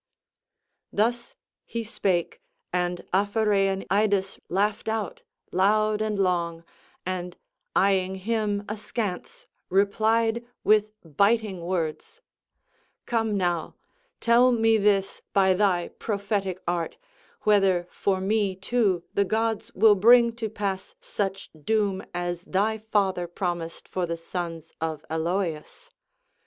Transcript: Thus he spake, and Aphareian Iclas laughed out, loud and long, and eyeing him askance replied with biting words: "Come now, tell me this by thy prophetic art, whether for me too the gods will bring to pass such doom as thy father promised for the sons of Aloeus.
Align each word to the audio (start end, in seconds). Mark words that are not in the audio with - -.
Thus 0.91 1.35
he 1.63 1.83
spake, 1.83 2.41
and 2.73 3.05
Aphareian 3.13 3.85
Iclas 3.91 4.39
laughed 4.49 4.87
out, 4.89 5.21
loud 5.51 6.01
and 6.01 6.17
long, 6.17 6.63
and 7.05 7.37
eyeing 7.75 8.15
him 8.15 8.65
askance 8.67 9.45
replied 9.69 10.43
with 10.63 10.95
biting 11.03 11.61
words: 11.63 12.19
"Come 13.05 13.37
now, 13.37 13.75
tell 14.19 14.51
me 14.51 14.77
this 14.79 15.21
by 15.33 15.53
thy 15.53 15.89
prophetic 15.89 16.63
art, 16.67 16.97
whether 17.41 17.87
for 17.91 18.19
me 18.19 18.55
too 18.55 19.03
the 19.13 19.23
gods 19.25 19.71
will 19.75 19.93
bring 19.93 20.35
to 20.37 20.49
pass 20.49 20.95
such 20.99 21.51
doom 21.53 22.01
as 22.11 22.41
thy 22.45 22.79
father 22.79 23.27
promised 23.27 23.87
for 23.87 24.07
the 24.07 24.17
sons 24.17 24.73
of 24.81 25.05
Aloeus. 25.11 25.91